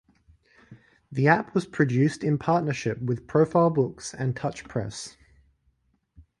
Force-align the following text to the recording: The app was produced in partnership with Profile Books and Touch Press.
The 1.11 1.27
app 1.27 1.53
was 1.53 1.67
produced 1.67 2.23
in 2.23 2.39
partnership 2.39 2.99
with 3.03 3.27
Profile 3.27 3.69
Books 3.69 4.15
and 4.15 4.35
Touch 4.35 4.63
Press. 4.63 5.15